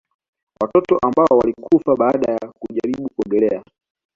[0.61, 3.63] Watoto ambao walikufa baada ya kujaribu kuogelea